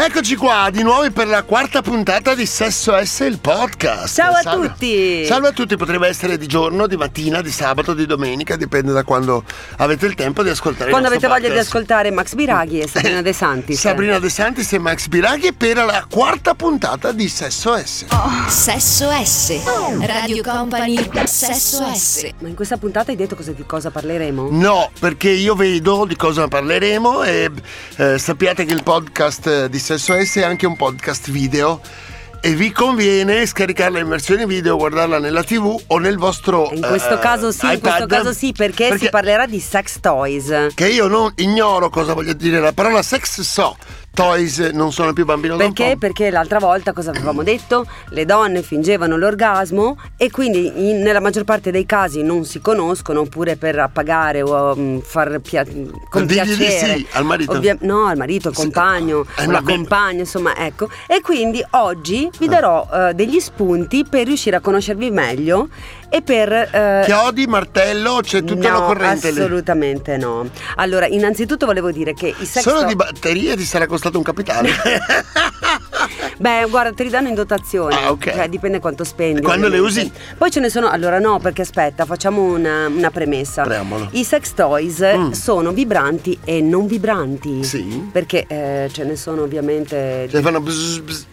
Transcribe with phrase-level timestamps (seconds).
[0.00, 4.14] Eccoci qua di nuovo per la quarta puntata di Sesso S il podcast.
[4.14, 4.68] Ciao a Salve.
[4.68, 5.24] tutti.
[5.26, 9.02] Salve a tutti, potrebbe essere di giorno, di mattina, di sabato, di domenica, dipende da
[9.02, 9.42] quando
[9.78, 11.74] avete il tempo di ascoltare Quando il avete nostro voglia di podcast.
[11.74, 13.80] ascoltare Max Biraghi e Sabrina De Santis.
[13.80, 18.04] Sabrina De Santis e Max Biraghi per la quarta puntata di Sesso S.
[18.46, 19.60] Sesso S.
[20.00, 21.10] Radio Company.
[21.24, 22.30] Sesso S.
[22.38, 24.46] Ma in questa puntata hai detto cosa, di cosa parleremo?
[24.52, 27.50] No, perché io vedo di cosa parleremo e
[27.96, 31.80] eh, sappiate che il podcast eh, di Sesso S è anche un podcast video
[32.42, 37.14] e vi conviene scaricarla in versione video, guardarla nella tv o nel vostro In questo
[37.14, 38.08] eh, caso sì, in questo iPad.
[38.10, 40.74] caso sì, perché, si parlerà di sex toys.
[40.74, 43.78] Che io non ignoro cosa voglia dire la parola sex so.
[44.22, 45.94] Toys non sono più bambino Perché?
[45.96, 47.86] Perché l'altra volta cosa avevamo detto?
[48.08, 53.20] Le donne fingevano l'orgasmo e quindi in- nella maggior parte dei casi non si conoscono
[53.20, 55.64] oppure per appagare o mm, far pia-
[56.10, 56.96] con dirgli di piacere.
[56.96, 57.52] sì al marito.
[57.52, 59.72] Ovvia- no, al marito, al Sì, compagno, eh, o la vabbè.
[59.72, 60.88] compagna, insomma, ecco.
[61.06, 65.68] E quindi oggi vi darò eh, degli spunti per riuscire a conoscervi meglio
[66.10, 69.38] e per eh, Chiodi, martello, c'è tutta no, la corrente lì.
[69.38, 70.48] assolutamente no.
[70.76, 74.24] Allora, innanzitutto volevo dire che i sex Solo to- di batterie ti sarà costato un
[74.24, 74.70] capitale.
[76.38, 77.94] Beh, guarda, te li danno in dotazione.
[77.96, 78.32] Ah, ok.
[78.32, 79.40] Cioè, dipende quanto spendi.
[79.40, 80.10] E quando le usi?
[80.36, 80.88] Poi ce ne sono.
[80.88, 83.62] Allora, no, perché aspetta, facciamo una, una premessa.
[83.62, 84.08] Preambolo.
[84.12, 85.30] I sex toys Mm.
[85.32, 87.64] sono vibranti e non vibranti.
[87.64, 88.08] Sì.
[88.12, 90.28] Perché eh, ce ne sono ovviamente.
[90.30, 91.24] Cioè fanno bzz, bzz.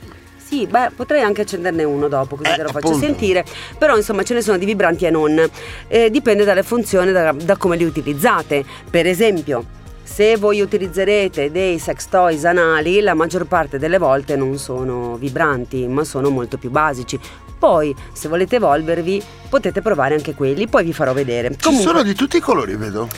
[0.47, 3.05] Sì, beh, potrei anche accenderne uno dopo, così Eh, te lo faccio appunto.
[3.05, 3.43] sentire.
[3.79, 5.43] Però, insomma, ce ne sono di vibranti e non.
[5.87, 8.63] Eh, dipende dalle funzioni, da, da come li utilizzate.
[8.89, 9.65] Per esempio,
[10.03, 15.87] se voi utilizzerete dei sex toys anali, la maggior parte delle volte non sono vibranti,
[15.87, 17.19] ma sono molto più basici.
[17.57, 21.55] Poi, se volete evolvervi, potete provare anche quelli, poi vi farò vedere.
[21.57, 23.09] Ci sono di tutti i colori, vedo.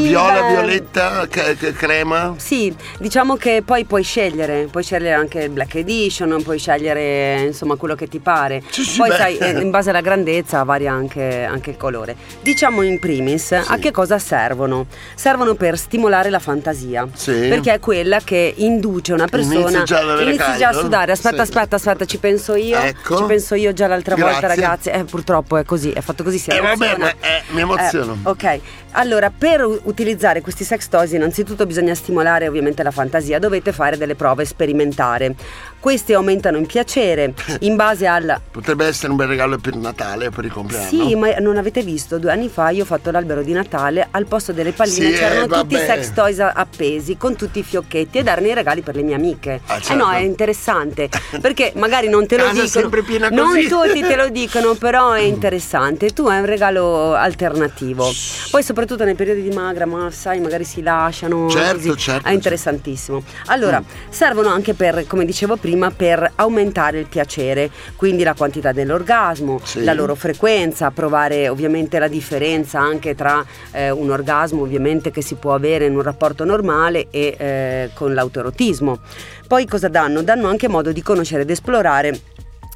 [0.00, 0.48] Sì, viola, beh.
[0.48, 2.34] violetta, crema.
[2.38, 7.76] Sì, diciamo che poi puoi scegliere, puoi scegliere anche il Black Edition, puoi scegliere insomma
[7.76, 8.62] quello che ti pare.
[8.70, 9.16] Sì, sì, poi beh.
[9.16, 12.16] sai, eh, in base alla grandezza varia anche, anche il colore.
[12.40, 14.86] Diciamo in primis a che cosa servono?
[15.14, 17.32] Servono per stimolare la fantasia, Sì.
[17.48, 21.12] perché è quella che induce una persona Inizi già inizi già a sudare.
[21.12, 21.50] Aspetta, Sì.
[21.50, 22.78] aspetta, aspetta, ci penso io.
[22.78, 23.16] Ecco.
[23.18, 24.48] Ci penso io già l'altra volta, Grazie.
[24.62, 24.88] ragazzi.
[24.88, 26.38] Eh, purtroppo è così, è fatto così.
[26.38, 28.16] Si Eh, vabbè, ma, eh, mi emoziono.
[28.24, 28.60] Eh, ok,
[28.92, 34.14] allora per utilizzare questi sex toys innanzitutto bisogna stimolare ovviamente la fantasia, dovete fare delle
[34.14, 35.34] prove sperimentare.
[35.80, 38.40] Questi aumentano in piacere in base al...
[38.50, 40.88] Potrebbe essere un bel regalo per Natale per il compleanno.
[40.88, 42.18] Sì, ma non avete visto?
[42.18, 45.44] Due anni fa io ho fatto l'albero di Natale, al posto delle palline Sì, c'erano
[45.44, 48.94] eh, tutti i sex toys appesi con tutti i fiocchetti e darne i regali per
[48.94, 49.60] le mie amiche.
[49.66, 50.10] Ah, Eh no, certo.
[50.10, 51.08] è interessante,
[51.40, 52.68] perché magari non te lo Casa dicono.
[52.68, 53.66] sempre piena non così.
[53.68, 56.10] tutti te lo dicono, però è interessante.
[56.10, 58.08] Tu hai un regalo alternativo.
[58.50, 61.48] Poi soprattutto nei periodi di magra, ma sai, magari si lasciano.
[61.48, 61.96] Certo, così.
[61.96, 63.22] certo, È interessantissimo.
[63.46, 69.60] Allora, servono anche per, come dicevo prima, per aumentare il piacere, quindi la quantità dell'orgasmo,
[69.64, 69.82] Sì.
[69.82, 75.34] la loro frequenza, provare ovviamente la differenza anche tra eh, un orgasmo ovviamente che si
[75.36, 78.98] può avere in un rapporto normale e eh, con l'autoerotismo.
[79.46, 80.22] Poi cosa danno?
[80.22, 82.20] Danno anche modo di conoscere ed esplorare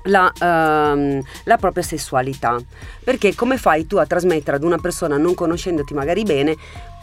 [0.06, 2.56] la, ehm, la propria sessualità.
[3.04, 6.56] Perché come fai tu a trasmettere ad una persona non conoscendoti magari bene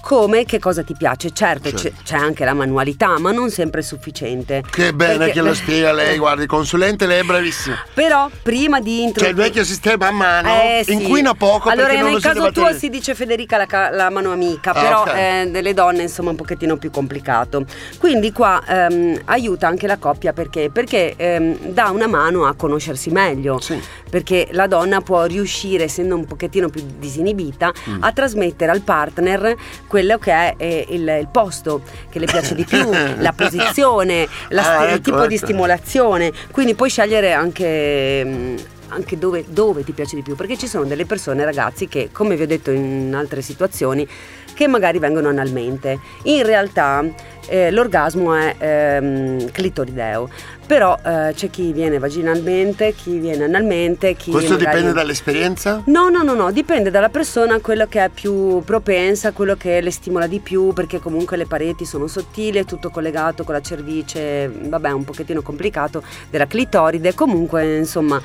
[0.05, 1.31] come che cosa ti piace?
[1.31, 2.01] Certo, c'è- Certo.
[2.03, 4.61] C'è, anche la manualità, ma non sempre è sufficiente.
[4.69, 7.75] Che bene Perché- che lo spiega lei, guardi, il consulente lei è bravissimo.
[7.93, 10.93] Però prima di Cioè il introdurre vecchio sistema a mano Eh, sì.
[10.93, 15.01] inquina poco allora nel caso tuo si dice Federica la, la mano amica Ah, però
[15.03, 15.13] ok.
[15.15, 17.65] eh, delle donne insomma un pochettino più complicato
[17.97, 23.09] quindi qua ehm, aiuta anche la coppia perché perché ehm, dà una mano a conoscersi
[23.09, 23.79] meglio Sì.
[24.09, 28.03] perché la donna può riuscire essendo un pochettino più disinibita Mm.
[28.03, 29.55] a trasmettere al partner
[29.93, 32.89] quello che è eh, il, il posto che le piace di più
[33.21, 35.45] la posizione la Ah, il ecco, tipo di ecco.
[35.45, 38.55] stimolazione quindi puoi scegliere anche mm,
[38.87, 42.35] anche dove, dove ti piace di più, perché ci sono delle persone, ragazzi, che, come
[42.35, 44.07] vi ho detto in altre situazioni,
[44.53, 45.99] che magari vengono analmente.
[46.23, 47.03] In realtà
[47.53, 50.27] eh, l'orgasmo è ehm, clitorideo,
[50.65, 55.83] però eh, c'è chi viene vaginalmente, chi viene analmente, chi Questo magari- dipende dall'esperienza?
[55.85, 59.91] No, no, no, no, dipende dalla persona, quello che è più propensa, quello che le
[59.91, 64.47] stimola di più, perché comunque le pareti sono sottili, è tutto collegato con la cervice,
[64.49, 66.01] vabbè, un pochettino complicato,
[66.31, 68.19] della clitoride, comunque, insomma,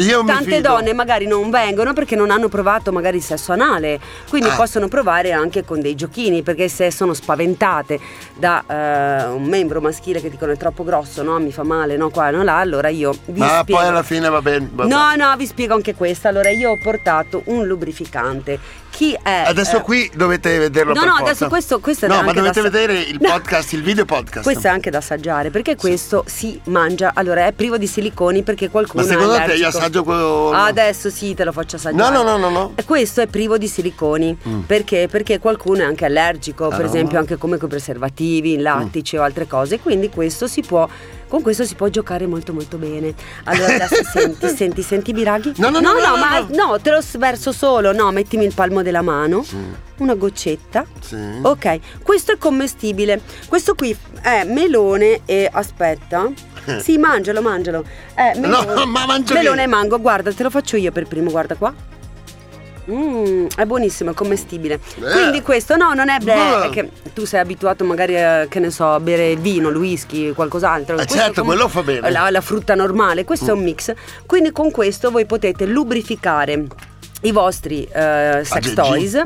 [0.00, 4.48] Io Tante donne magari non vengono perché non hanno provato magari il sesso anale, quindi
[4.48, 4.54] Ah.
[4.54, 8.00] possono provare anche con dei giochini, perché se sono spaventate
[8.34, 12.08] da eh, un membro maschile che dicono è troppo grosso, no, mi fa male, no,
[12.10, 13.78] qua, no, là, allora io vi Ma spiego.
[13.80, 14.68] poi alla fine va bene.
[14.72, 16.28] va No, no, vi spiego anche questa.
[16.28, 18.58] Allora, io ho portato un lubrificante
[18.90, 19.44] chi è...
[19.46, 21.30] Adesso eh, qui dovete vederlo No, per no, forza.
[21.30, 23.30] adesso questo, questo è No, ma dovete da vedere il No.
[23.30, 24.42] podcast, il video podcast.
[24.44, 28.68] Questo è anche da assaggiare perché questo si mangia, allora è privo di siliconi perché
[28.70, 32.12] qualcuno Ma secondo è te io assaggio quello Adesso sì, te lo faccio assaggiare.
[32.12, 32.74] No, no, no, no, no.
[32.84, 35.08] Questo è privo di siliconi perché?
[35.10, 36.80] Perché qualcuno è anche allergico, per Mm.
[36.80, 36.88] Ah, no?
[36.88, 36.94] Mm.
[36.94, 40.88] esempio anche come con i preservativi, lattici o altre cose, quindi questo si può
[41.28, 43.14] con questo si può giocare molto molto bene.
[43.44, 45.52] Allora adesso senti, senti, senti Biraghi?
[45.58, 46.48] No, no, no, no, no, ma no.
[46.72, 49.44] no, te lo verso solo, no, mettimi il palmo della mano,
[49.98, 50.84] una goccetta.
[51.00, 51.16] Sì.
[51.42, 53.20] Ok, questo è commestibile.
[53.48, 56.30] Questo qui è melone e aspetta.
[56.78, 57.84] Sì, mangialo, mangialo.
[58.14, 59.98] È melone, No, ma mangio melone e mango.
[59.98, 61.74] Guarda, te lo faccio io per primo, guarda qua.
[62.90, 64.74] Mm, è buonissimo, è commestibile.
[64.74, 65.10] Eh.
[65.12, 66.70] Quindi questo no, non è beh, Eh.
[66.70, 70.32] che tu sei abituato magari a, che ne so, a bere il vino, il whisky,
[70.32, 70.98] qualcos'altro.
[70.98, 72.08] Eh, certo, quello fa bene.
[72.08, 72.12] Mm.
[72.12, 73.92] La, la frutta normale, questo è un mix.
[74.26, 76.66] Quindi con questo voi potete lubrificare
[77.22, 78.74] i vostri eh, sex Aggeggi.
[78.74, 79.16] toys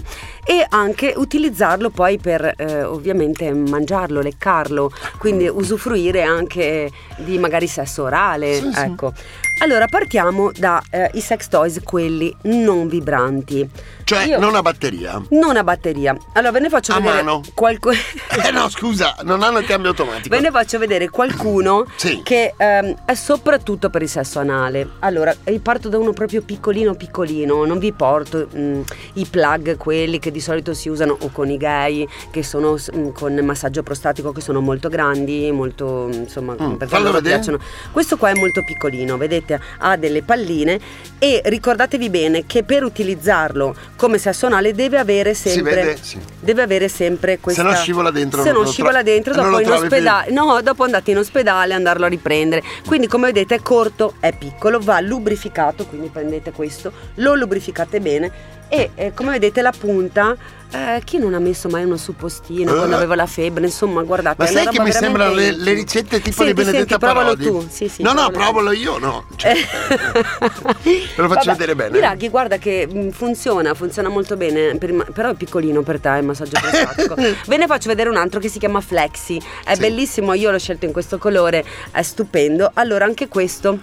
[0.45, 8.03] e anche utilizzarlo poi per eh, ovviamente mangiarlo, leccarlo, quindi usufruire anche di magari sesso
[8.05, 8.81] orale, Sì, sì.
[8.81, 9.13] ecco.
[9.59, 10.81] Allora partiamo dai
[11.21, 13.67] sex toys quelli non vibranti.
[14.03, 15.23] Cioè, Io- non a batteria.
[15.31, 16.15] non a batteria.
[16.33, 17.41] Allora ve ne faccio A vedere mano?
[17.55, 17.95] qualcuno
[18.45, 20.35] Eh no, scusa, non hanno il cambio automatico.
[20.35, 22.21] Ve ne faccio vedere qualcuno Sì.
[22.25, 24.89] che ehm, è soprattutto per il sesso anale.
[24.99, 28.81] Allora, io parto da uno proprio piccolino piccolino, non vi porto mm,
[29.15, 32.77] i plug, quelli che di solito si usano o con i gay, che sono
[33.13, 37.59] con massaggio prostatico, che sono molto grandi, molto insomma, Mm, perché loro piacciono.
[37.93, 40.79] Questo qua è molto piccolino, vedete, ha delle palline
[41.19, 45.99] e ricordatevi bene che per utilizzarlo come sesso anale deve avere sempre vede?
[46.01, 46.19] Sì.
[46.41, 49.65] deve avere sempre questa no scivola dentro, se non no scivola tro- dentro dopo in
[49.65, 49.85] trovi più.
[49.87, 54.37] ospedale no dopo andate in ospedale andarlo a riprendere quindi come vedete è corto è
[54.37, 60.37] piccolo va lubrificato quindi prendete questo lo lubrificate bene e eh, come vedete la punta
[60.73, 62.77] eh, chi non ha messo mai uno suppostino Eh.
[62.77, 66.43] quando aveva la febbre insomma guardate Ma sai che mi sembrano le, le ricette tipo
[66.43, 68.73] Senti, di Benedetta senti, provalo tu sì, sì, no, no, provalo.
[68.73, 69.27] io, no.
[69.37, 71.91] Cioè, Te lo faccio vedere bene.
[71.91, 76.25] Miraghi, guarda che mh, funziona, funziona molto bene, per però è piccolino per te il
[76.25, 77.15] massaggio prostatico.
[77.47, 79.81] Ve ne faccio vedere un altro che si chiama Flexi, è Sì.
[79.81, 82.71] bellissimo, io l'ho scelto in questo colore, è stupendo.
[82.75, 83.79] Allora anche questo...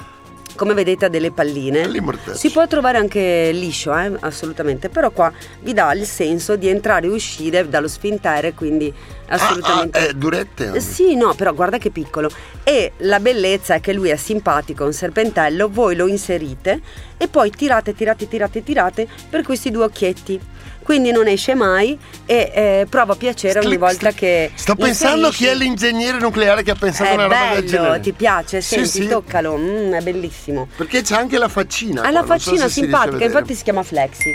[0.55, 1.87] Come vedete ha delle palline.
[2.33, 5.31] Si può trovare anche liscio, eh, assolutamente, però qua
[5.61, 8.93] vi dà il senso di entrare e uscire dallo sfintere, quindi
[9.27, 9.97] assolutamente...
[9.97, 10.71] Ah, ah, è durette?
[10.73, 12.29] Eh, Sì, no, però guarda che piccolo.
[12.63, 16.81] E la bellezza è che lui è simpatico, un serpentello, voi lo inserite
[17.17, 20.39] e poi tirate, tirate, tirate, tirate per questi due occhietti.
[20.83, 24.51] Quindi non esce mai e eh, prova piacere ogni volta che.
[24.55, 25.43] Sto pensando inserisci.
[25.43, 27.99] chi è l'ingegnere nucleare che ha pensato È una roba del bello, genere.
[27.99, 28.61] ti piace?
[28.61, 29.07] Sì, Senti, sì.
[29.07, 30.67] toccalo, mm, è bellissimo.
[30.75, 32.01] Perché c'è anche la faccina.
[32.01, 33.25] Ha la non so faccina si a simpatica, vedere.
[33.31, 34.33] infatti si chiama Flexi.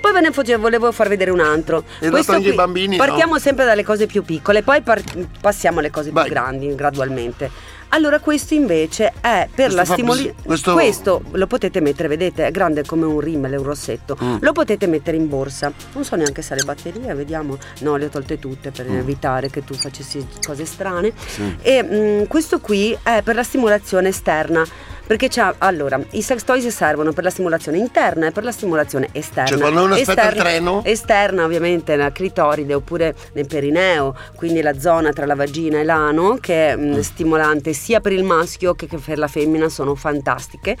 [0.00, 1.84] Poi ve ne fo- volevo far vedere un altro.
[2.00, 3.38] E dato anche i bambini, Partiamo no?
[3.38, 5.02] sempre dalle cose più piccole, poi par-
[5.40, 6.24] passiamo alle cose Vai.
[6.24, 7.50] più grandi gradualmente.
[7.94, 12.50] Allora questo invece è per Questo la stimoli- così, questo- lo potete mettere, vedete, è
[12.50, 14.18] grande come un rimmel, un rossetto.
[14.20, 14.36] Mm.
[14.40, 15.72] Lo potete mettere in borsa.
[15.92, 17.56] Non so neanche se ha le batterie, vediamo.
[17.80, 21.12] No, le ho tolte tutte per evitare che tu facessi cose strane.
[21.12, 21.26] Mm.
[21.26, 21.56] Sì.
[21.62, 24.64] E mm, questo qui è per la stimolazione esterna.
[25.06, 29.08] Perché c'ha, allora, i sex toys servono per la stimolazione interna e per la stimolazione
[29.12, 29.48] esterna.
[29.48, 30.82] Cioè, quando uno aspetta il Esterna- treno?
[30.84, 36.38] Esterna ovviamente la clitoride oppure nel perineo, quindi la zona tra la vagina e l'ano
[36.40, 40.76] che è mm, stimolante sia per il maschio che che per la femmina, sono fantastiche.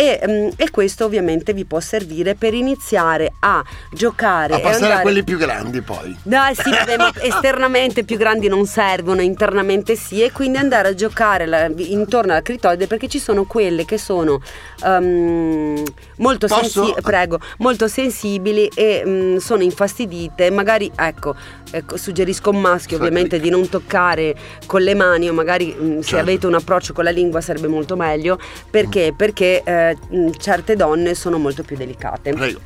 [0.00, 4.94] E, mm, e questo ovviamente vi può servire per iniziare a giocare A passare andare
[4.94, 6.16] a quelli più grandi poi.
[6.22, 10.94] dai, sì, vabbè, ma esternamente più grandi non servono, internamente sì, e quindi andare a
[10.94, 14.40] giocare la- intorno alla clitoride perché ci sono quelle che sono
[14.82, 15.82] ehm,
[16.16, 20.50] molto, sensi- prego, molto sensibili e mm, sono infastidite.
[20.50, 21.34] Magari, ecco,
[21.70, 23.02] ecco, suggerisco a un maschio Sì.
[23.02, 26.16] ovviamente di non toccare con le mani o magari se Certo.
[26.16, 28.38] avete un approccio con la lingua sarebbe molto meglio.
[28.70, 29.12] Perché?
[29.14, 32.32] Perché eh, mm, certe donne sono molto più delicate.
[32.32, 32.60] Prego.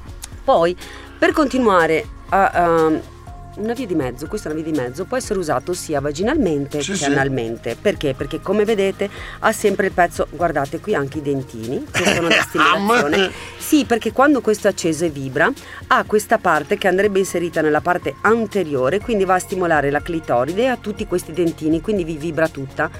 [0.44, 0.76] Poi,
[1.18, 2.46] per continuare a...
[2.50, 3.12] a-
[3.56, 6.82] una via di mezzo, questa è una via di mezzo, può essere usato sia vaginalmente
[6.82, 7.04] Sì, che sì.
[7.04, 7.76] analmente.
[7.80, 8.12] Perché?
[8.12, 12.42] Perché come vedete ha sempre il pezzo, guardate qui anche i dentini, che sono da
[12.42, 13.30] stimolazione.
[13.56, 15.48] Sì, perché quando questo è acceso e vibra,
[15.86, 20.62] ha questa parte che andrebbe inserita nella parte anteriore, quindi va a stimolare la clitoride
[20.62, 22.90] e ha tutti questi dentini, quindi vi vibra tutta.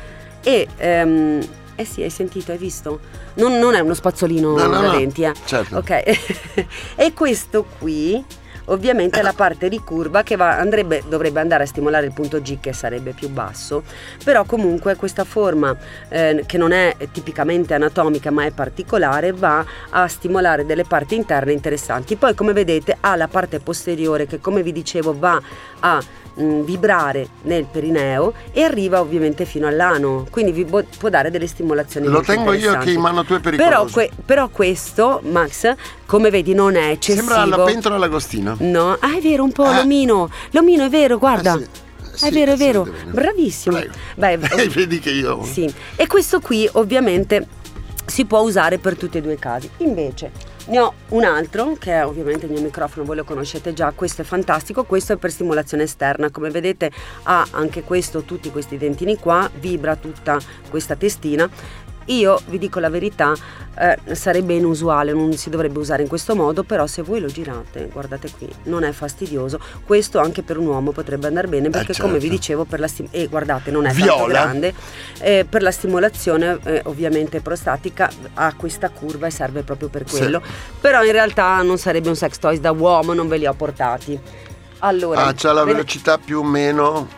[0.41, 0.69] E...
[0.77, 3.01] ehm, eh sì, hai sentito, hai visto?
[3.35, 4.91] Non, non è uno spazzolino No, no, da no.
[4.99, 5.33] denti, eh.
[5.45, 5.77] Certo.
[5.77, 5.91] Ok.
[6.97, 8.25] e questo qui
[8.67, 12.73] ovviamente la parte ricurva che va, andrebbe, dovrebbe andare a stimolare il punto G che
[12.73, 13.83] sarebbe più basso,
[14.23, 15.77] però comunque questa forma
[16.09, 21.53] eh, che non è tipicamente anatomica ma è particolare va a stimolare delle parti interne
[21.53, 22.17] interessanti.
[22.17, 25.41] Poi come vedete ha la parte posteriore che come vi dicevo va
[25.81, 26.03] a
[26.35, 31.47] mh, vibrare nel perineo e arriva ovviamente fino all'ano, quindi vi può, può dare delle
[31.47, 32.07] stimolazioni.
[32.07, 33.75] Lo tengo io che in mano tu è pericoloso.
[33.75, 35.75] Però, que- però questo, Max,
[36.07, 37.27] come vedi non è eccessivo.
[37.33, 38.57] Sembra la pentola all'agostino.
[38.61, 39.77] No, ah è vero, un po' Ah.
[39.79, 40.31] l'omino.
[40.51, 41.55] L'omino è vero, guarda.
[41.55, 41.67] Eh
[42.13, 42.89] sì, sì, è vero, è vero.
[43.11, 43.79] Bravissimo.
[44.17, 45.43] Beh, Eh, vedi che io...
[45.45, 45.73] sì.
[45.97, 47.47] E questo qui ovviamente
[48.07, 49.69] si può usare per tutti e due i casi.
[49.79, 50.31] Invece
[50.67, 54.23] ne ho un altro che è ovviamente il mio microfono, voi lo conoscete già, questo
[54.23, 56.91] è fantastico, questo è per stimolazione esterna, come vedete
[57.25, 60.39] ha anche questo, tutti questi dentini qua, vibra tutta
[60.71, 61.49] questa testina.
[62.07, 63.33] Io vi dico la verità,
[63.79, 67.89] eh, sarebbe inusuale, non si dovrebbe usare in questo modo, però se voi lo girate,
[67.93, 69.59] guardate qui, non è fastidioso.
[69.85, 72.35] Questo anche per un uomo potrebbe andare bene perché come vi certo.
[72.37, 74.27] dicevo per la stim- e guardate, non è Viola.
[74.27, 74.75] grande,
[75.21, 80.19] eh, per la stimolazione eh, ovviamente prostatica ha questa curva e serve proprio per Sì.
[80.19, 80.43] quello.
[80.81, 84.19] Però in realtà non sarebbe un sex toys da uomo, non ve li ho portati.
[84.81, 87.09] Allora, Ah, c'ha la velocità più o meno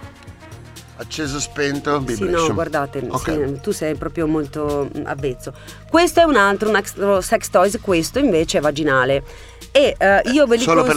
[0.96, 2.48] acceso, spento, Sì, vibration.
[2.48, 3.22] no, guardate, Ok.
[3.22, 5.52] sì, tu sei proprio molto mm, avvezzo.
[5.88, 9.22] Questo è un altro, un altro sex toys, questo invece è vaginale.
[9.72, 10.56] E eh, io, ve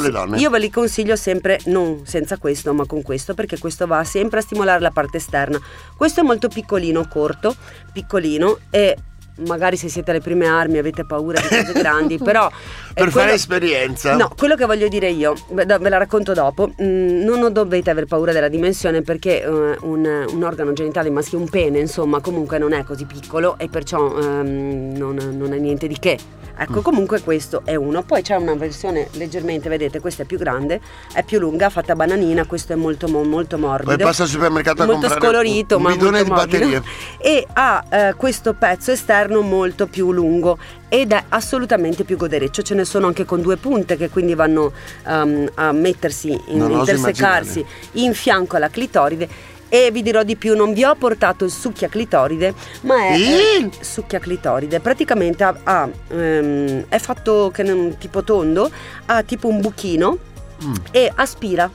[0.10, 0.38] donne?
[0.38, 4.40] io ve li consiglio sempre, non senza questo, ma con questo, perché questo va sempre
[4.40, 5.60] a stimolare la parte esterna.
[5.98, 7.56] Questo è molto piccolino, corto,
[7.92, 8.96] piccolino e
[9.48, 12.48] magari se siete alle prime armi avete paura di cose grandi, però...
[12.48, 12.52] eh,
[12.94, 14.16] Per quello- fare esperienza.
[14.16, 18.32] No, quello che voglio dire io, ve la racconto dopo, mm, non dovete aver paura
[18.32, 22.84] della dimensione perché eh, un, un organo genitale maschile, un pene, insomma, comunque non è
[22.84, 26.18] così piccolo e perciò ehm, non, non è niente di che.
[26.60, 26.62] Mm.
[26.62, 28.04] Ecco, comunque questo è uno.
[28.04, 30.82] Poi c'è una versione leggermente, vedete, questa è più grande,
[31.14, 33.96] è più lunga, fatta bananina, questo è molto mo- molto morbido.
[33.96, 36.82] Poi passa al supermercato a molto comprare scolorito, un ma bidone molto di morbido.
[36.82, 36.92] batterie.
[37.18, 40.58] E ha eh, questo pezzo esterno molto più lungo
[40.90, 42.62] ed è assolutamente più godereccio.
[42.62, 44.74] Ce ne sono anche con due punte che quindi vanno
[45.08, 49.58] ehm, a mettersi, in, intersecarsi in fianco alla clitoride.
[49.70, 53.70] E vi dirò di più, non vi ho portato il succhia clitoride, ma è eh,
[53.82, 54.80] succhia clitoride.
[54.80, 58.70] Praticamente ha, ha, ehm, è fatto che non- tipo tondo,
[59.06, 60.18] ha tipo un buchino
[60.64, 60.74] Mm.
[60.92, 61.72] e aspira,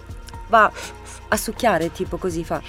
[0.48, 0.70] va
[1.28, 2.60] a succhiare tipo così fa.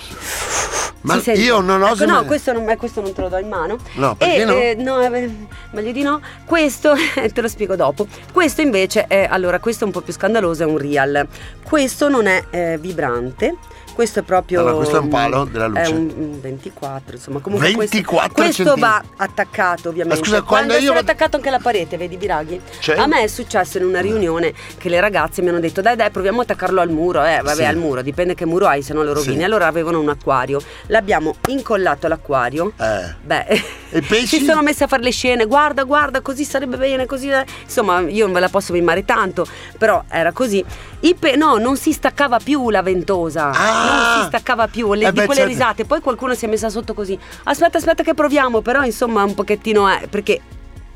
[1.02, 3.38] Ma Si io non oso Ecco, no, questo non, eh, questo non te lo do
[3.38, 3.78] in mano.
[3.94, 4.54] No, perché e, no?
[4.54, 5.30] eh, no, eh,
[5.72, 6.20] meglio di no.
[6.46, 6.94] Questo
[7.32, 8.08] te lo spiego dopo.
[8.32, 11.28] Questo invece è allora, questo è un po' più scandaloso, è un real.
[11.64, 13.56] Questo non è eh, vibrante.
[13.96, 14.60] Questo è proprio.
[14.60, 15.82] Allora, questo è un palo della luce.
[15.84, 17.40] È un un 24, insomma.
[17.40, 20.20] Comunque 24 questo, questo va attaccato, ovviamente.
[20.20, 22.60] Ma scusa, quando Quando io essere vado- attaccato anche alla parete, vedi Biraghi?
[22.80, 22.98] Cioè?
[22.98, 26.10] A me è successo in una riunione che le ragazze mi hanno detto dai dai
[26.12, 27.64] proviamo a attaccarlo al muro, eh vabbè Sì.
[27.64, 29.38] al muro, dipende che muro hai se no lo rovini.
[29.38, 29.44] Sì.
[29.44, 32.74] Allora avevano un acquario, l'abbiamo incollato all'acquario.
[32.78, 33.16] Eh.
[33.24, 33.64] Beh,
[33.96, 34.40] E pesci?
[34.40, 37.30] si sono messi a fare le scene, guarda, guarda, così sarebbe bene, così.
[37.30, 37.46] eh.
[37.64, 39.48] Insomma, io non ve la posso mimare tanto,
[39.78, 40.64] però era così.
[41.18, 43.52] Pe- no, non si staccava più la ventosa.
[43.52, 44.14] Ah!
[44.16, 45.54] Non si staccava più, le, Eh di beh, quelle certo.
[45.56, 45.86] risate.
[45.86, 47.18] Poi qualcuno si è messa sotto così.
[47.44, 50.08] Aspetta, aspetta che proviamo, però insomma un pochettino è.
[50.10, 50.42] Perché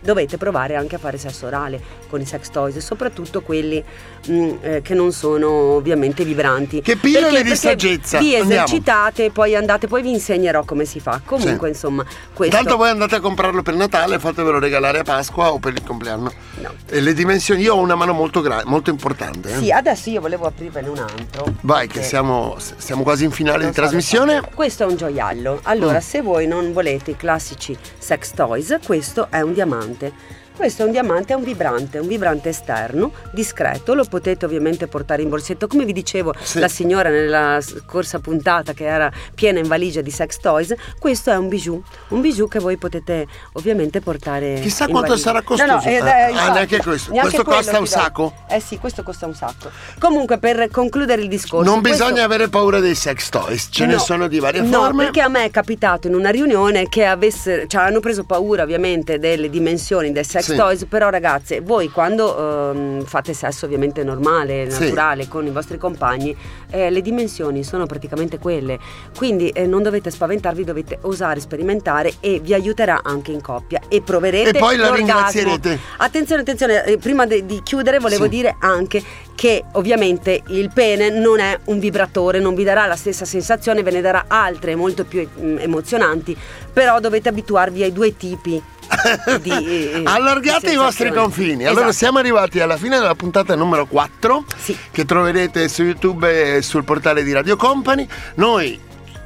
[0.02, 3.84] dovete provare anche a fare sesso orale con i sex toys, e soprattutto quelli
[4.30, 6.82] mm, eh, che non sono ovviamente vibranti.
[6.82, 8.20] Che pillole Perché- di perché saggezza.
[8.20, 8.64] Vi Andiamo.
[8.66, 11.22] esercitate e poi andate, poi vi insegnerò come si fa.
[11.24, 11.74] Comunque, Sì.
[11.74, 12.56] insomma, questo.
[12.56, 16.32] Tanto voi andate a comprarlo per Natale, fatevelo regalare a Pasqua o per il compleanno.
[16.62, 16.74] No.
[16.90, 19.50] E le dimensioni, io ho una mano molto, gra- molto importante.
[19.50, 19.58] eh.
[19.60, 21.54] Sì, adesso io volevo aprirvene un altro.
[21.62, 24.42] Vai, che siamo, siamo quasi in finale di so trasmissione.
[24.54, 25.60] Questo è un gioiello.
[25.64, 26.02] Allora, Mm.
[26.02, 30.12] se voi non volete i classici sex toys, questo è un diamante.
[30.60, 35.22] Questo è un diamante, è un vibrante, un vibrante esterno, discreto, lo potete ovviamente portare
[35.22, 35.68] in borsetto.
[35.68, 36.60] Come vi dicevo, Sì.
[36.60, 41.38] la signora nella scorsa puntata che era piena in valigia di sex toys, questo è
[41.38, 45.30] un bijou, un bijou che voi potete ovviamente portare Chissà in quanto valigia.
[45.30, 45.72] sarà costoso.
[45.72, 45.96] No, no, eh, Eh,
[46.34, 47.12] eh, ah, neanche questo.
[47.14, 48.34] neanche Questo costa un sacco?
[48.50, 49.72] Eh sì, questo costa un sacco.
[49.98, 51.70] Comunque, per concludere il discorso...
[51.72, 54.00] Non questo- bisogna avere paura dei sex toys, ce ne No.
[54.00, 55.04] sono di varie no, forme.
[55.06, 59.20] perché a me è capitato in una riunione che avesse, cioè hanno preso paura ovviamente
[59.20, 60.56] delle dimensioni del sex Sì.
[60.58, 66.36] toys, però ragazze, voi quando ehm, fate sesso ovviamente normale, naturale con i vostri compagni,
[66.72, 68.78] eh, le dimensioni sono praticamente quelle,
[69.18, 74.02] quindi eh, non dovete spaventarvi, dovete osare sperimentare e vi aiuterà anche in coppia e
[74.02, 74.96] proverete E poi la l'orgasmo.
[74.96, 75.80] ringrazierete.
[75.98, 79.02] Attenzione, attenzione, eh, prima de- di chiudere volevo dire anche
[79.40, 83.92] che ovviamente il pene non è un vibratore, non vi darà la stessa sensazione, ve
[83.92, 86.36] ne darà altre molto più mm, emozionanti,
[86.74, 88.62] però dovete abituarvi ai due tipi.
[89.42, 91.64] Di, eh, Allargate i vostri confini.
[91.64, 91.96] Allora Esatto.
[91.96, 94.78] siamo arrivati alla fine della puntata numero 4 Sì.
[94.92, 98.06] che troverete su YouTube e sul portale di Radio Company.
[98.36, 98.78] Noi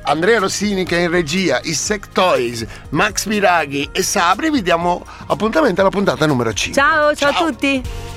[0.04, 5.04] Andrea Rossini che è in regia, i Sec Toys, Max Miraghi e Sabri vi diamo
[5.26, 6.80] appuntamento alla puntata numero 5.
[6.80, 8.13] Ciao, ciao a tutti!